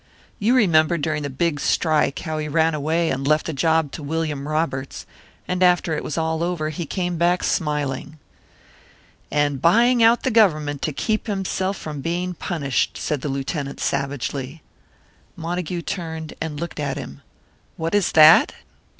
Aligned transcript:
You 0.39 0.55
remember 0.55 0.97
during 0.97 1.21
the 1.21 1.29
big 1.29 1.59
strike 1.59 2.17
how 2.21 2.39
he 2.39 2.47
ran 2.47 2.73
away 2.73 3.11
and 3.11 3.27
left 3.27 3.45
the 3.45 3.53
job 3.53 3.91
to 3.91 4.01
William 4.01 4.47
Roberts; 4.47 5.05
and 5.47 5.61
after 5.61 5.93
it 5.95 6.03
was 6.03 6.17
all 6.17 6.41
over, 6.41 6.69
he 6.71 6.87
came 6.87 7.17
back 7.17 7.43
smiling." 7.43 8.17
"And 9.29 9.57
then 9.57 9.59
buying 9.59 10.01
out 10.01 10.23
the 10.23 10.31
Government 10.31 10.81
to 10.81 10.91
keep 10.91 11.27
himself 11.27 11.77
from 11.77 12.01
being 12.01 12.33
punished!" 12.33 12.97
said 12.97 13.21
the 13.21 13.29
Lieutenant, 13.29 13.79
savagely. 13.79 14.63
Montague 15.35 15.83
turned 15.83 16.33
and 16.41 16.59
looked 16.59 16.79
at 16.79 16.97
him. 16.97 17.21
"What 17.77 17.93
is 17.93 18.13
that?" 18.13 18.55